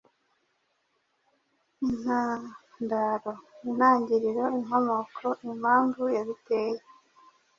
Intandaro: 1.87 3.31
intangiriro, 3.67 4.43
inkomoko, 4.57 5.27
impamvu 5.51 6.01
yabiteye. 6.15 6.79